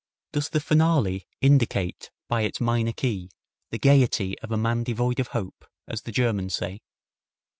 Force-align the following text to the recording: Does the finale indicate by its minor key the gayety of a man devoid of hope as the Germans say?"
Does 0.31 0.49
the 0.49 0.59
finale 0.59 1.27
indicate 1.41 2.09
by 2.27 2.41
its 2.41 2.59
minor 2.59 2.91
key 2.91 3.29
the 3.69 3.77
gayety 3.77 4.35
of 4.39 4.51
a 4.51 4.57
man 4.57 4.83
devoid 4.83 5.19
of 5.19 5.27
hope 5.27 5.63
as 5.87 6.01
the 6.01 6.11
Germans 6.11 6.55
say?" 6.55 6.81